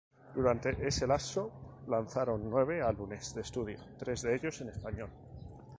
[0.33, 5.11] Durante ese lapso lanzaron nueve álbumes de estudio, tres de ellos en español.